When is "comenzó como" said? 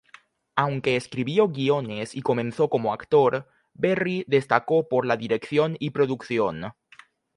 2.23-2.91